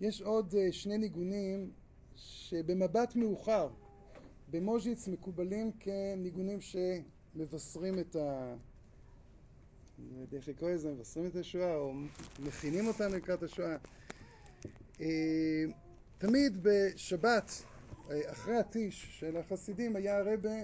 [0.00, 1.70] יש עוד אה, שני ניגונים
[2.16, 3.68] שבמבט מאוחר
[4.50, 8.54] במוז'יץ מקובלים כניגונים שמבשרים את ה...
[9.98, 11.92] אני לא יודע איך לקרוא לזה, מבשרים את השואה או
[12.38, 13.76] מכינים אותנו לקראת השואה.
[15.00, 15.64] אה,
[16.18, 17.50] תמיד בשבת,
[18.10, 20.62] אה, אחרי הטיש של החסידים, היה הרבה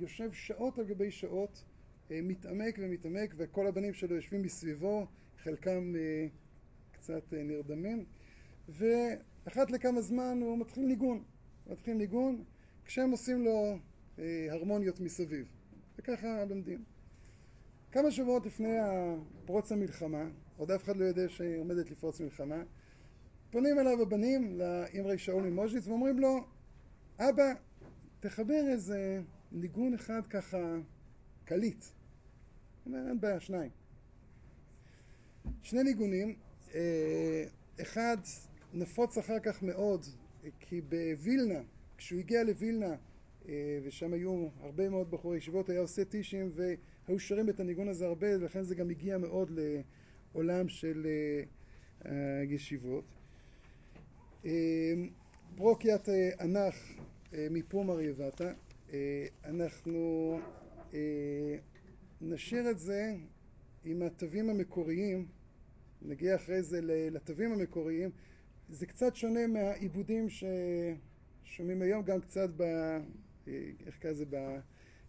[0.00, 1.64] יושב שעות על גבי שעות,
[2.10, 5.06] מתעמק ומתעמק, וכל הבנים שלו יושבים מסביבו,
[5.42, 5.94] חלקם
[6.92, 8.04] קצת נרדמים.
[8.72, 11.22] ואחת לכמה זמן הוא מתחיל ניגון,
[11.66, 12.44] מתחיל ניגון
[12.84, 13.78] כשהם עושים לו
[14.18, 15.46] אה, הרמוניות מסביב,
[15.98, 16.84] וככה לומדים.
[17.92, 18.76] כמה שבועות לפני
[19.44, 20.24] פרוץ המלחמה,
[20.56, 22.62] עוד אף אחד לא יודע שעומדת לפרוץ מלחמה,
[23.50, 26.46] פונים אליו הבנים, לאמרי שאול ממוז'יץ, ואומרים לו,
[27.18, 27.52] אבא,
[28.20, 29.20] תחבר איזה
[29.52, 30.76] ניגון אחד ככה
[31.44, 31.84] קליט.
[31.84, 33.70] הוא אומר, אין בעיה, שניים.
[35.62, 36.34] שני ניגונים,
[36.74, 37.44] אה,
[37.82, 38.16] אחד
[38.74, 40.06] נפוץ אחר כך מאוד,
[40.60, 41.60] כי בווילנה,
[41.96, 42.94] כשהוא הגיע לווילנה,
[43.48, 48.06] אה, ושם היו הרבה מאוד בחורי ישיבות, היה עושה טישים והיו שרים את הניגון הזה
[48.06, 49.50] הרבה, ולכן זה גם הגיע מאוד
[50.34, 51.06] לעולם של
[52.04, 53.04] הישיבות.
[54.44, 54.94] אה,
[55.56, 56.92] פרוקיית אה, אנח
[57.32, 58.52] מפומר יבטה,
[59.44, 60.38] אנחנו
[62.20, 63.14] נשאיר את זה
[63.84, 65.26] עם התווים המקוריים,
[66.02, 68.10] נגיע אחרי זה לתווים המקוריים,
[68.72, 72.62] זה קצת שונה מהעיבודים ששומעים היום, גם קצת ב...
[73.86, 74.24] איך קרא לזה?
[74.30, 74.36] ב...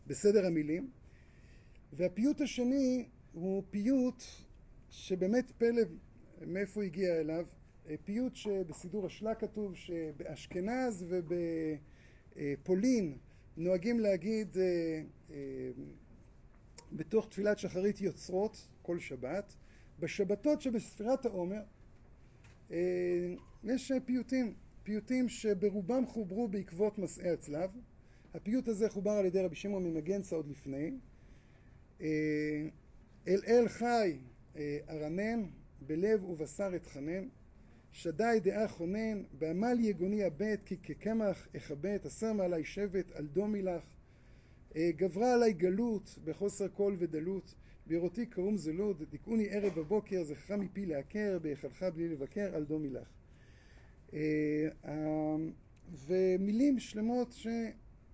[0.07, 0.91] בסדר המילים.
[1.93, 4.23] והפיוט השני הוא פיוט
[4.89, 5.81] שבאמת פלא
[6.47, 7.45] מאיפה הוא הגיע אליו.
[8.05, 11.05] פיוט שבסידור השלה כתוב שבאשכנז
[12.35, 13.17] ובפולין
[13.57, 15.71] נוהגים להגיד אה, אה,
[16.91, 19.53] בתוך תפילת שחרית יוצרות כל שבת.
[19.99, 21.63] בשבתות שבספירת העומר אה,
[23.63, 27.69] יש פיוטים, פיוטים שברובם חוברו בעקבות מסעי הצלב.
[28.33, 30.91] הפיוט הזה חובר על ידי רבי שמעון ממגנצה עוד לפני.
[32.01, 32.67] אה,
[33.27, 34.17] אל אל חי
[34.55, 35.43] אה, ארנן,
[35.81, 37.27] בלב ובשר אתחנן,
[37.91, 43.83] שדי דעה חונן, בעמל יגוני הבט, כי כקמח אכבט, אסר מעלי שבט, על דומי לך.
[44.77, 47.55] גברה עלי גלות, בחוסר קול ודלות,
[47.87, 53.07] בראותי קרום זלוד, דיכאוני ערב בבוקר, זכרה מפי לעקר, בהיכלך בלי לבקר, על דומי לך.
[54.13, 54.67] אה,
[56.07, 57.47] ומילים שלמות ש...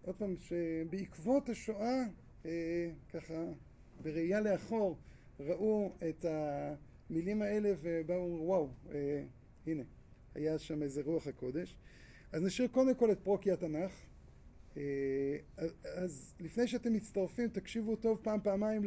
[0.01, 2.03] עוד פעם, שבעקבות השואה,
[2.45, 3.43] אה, ככה,
[4.01, 4.97] בראייה לאחור,
[5.39, 9.23] ראו את המילים האלה ובאו, וואו, אה,
[9.67, 9.83] הנה,
[10.35, 11.77] היה שם איזה רוח הקודש.
[12.31, 13.91] אז נשאיר קודם כל את פרוקי התנ"ך.
[15.95, 18.81] אז לפני שאתם מצטרפים, תקשיבו טוב פעם, פעמיים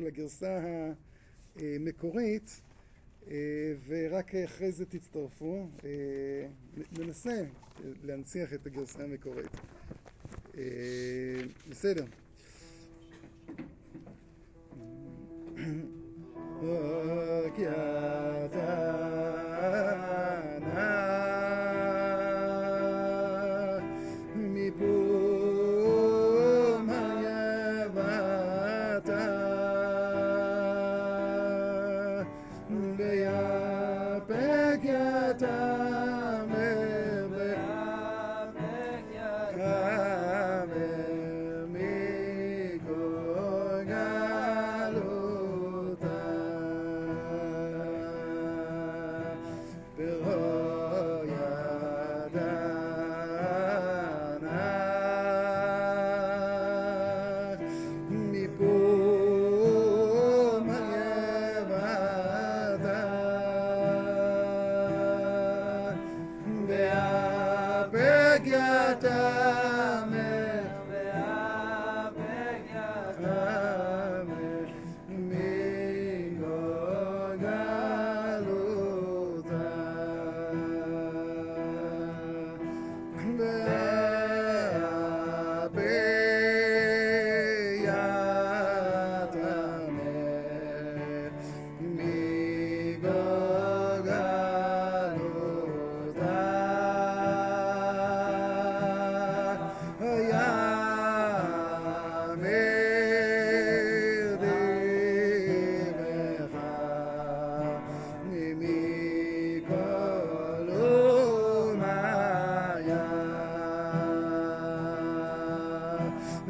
[0.00, 0.60] לגרסה
[1.56, 2.60] המקורית.
[3.28, 5.68] אה, ורק אחרי זה תצטרפו.
[5.84, 6.46] אה,
[6.92, 7.42] ננסה
[8.02, 9.60] להנציח את הגרסה המקורית.
[10.58, 12.04] אה, בסדר.
[17.56, 17.66] כי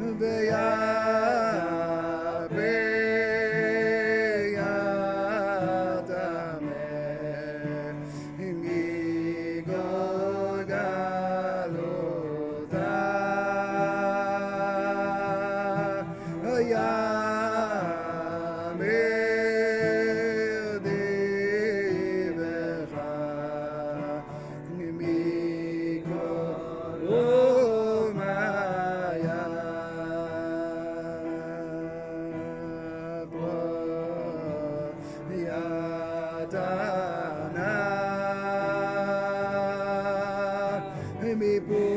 [0.01, 1.50] Veya
[36.51, 37.63] Satanás.
[41.23, 41.90] Em mi pu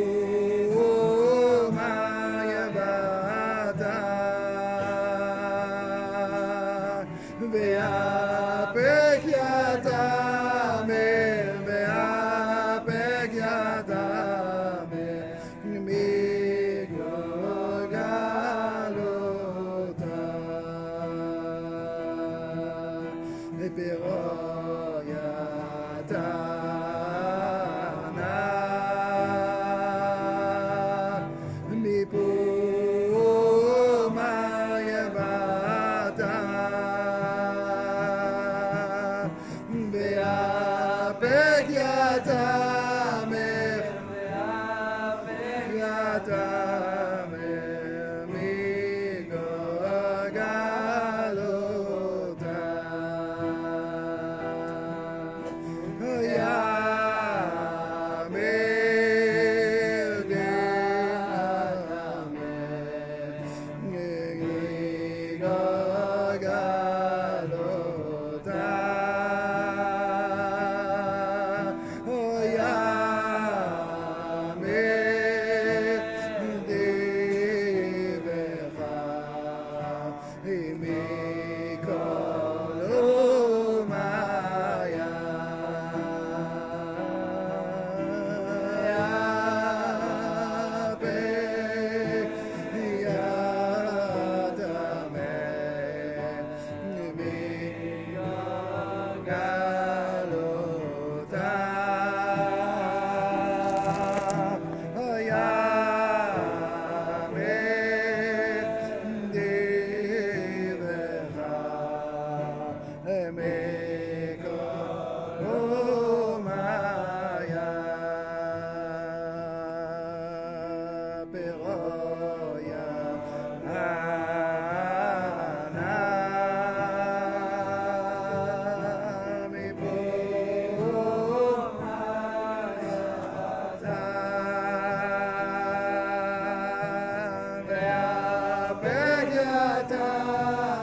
[139.89, 140.74] Maranatha.